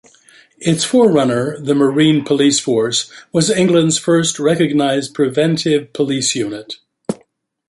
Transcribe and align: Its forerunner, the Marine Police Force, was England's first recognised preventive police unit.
Its 0.57 0.83
forerunner, 0.83 1.59
the 1.59 1.75
Marine 1.75 2.25
Police 2.25 2.59
Force, 2.59 3.11
was 3.31 3.51
England's 3.51 3.99
first 3.99 4.39
recognised 4.39 5.13
preventive 5.13 5.93
police 5.93 6.33
unit. 6.33 6.79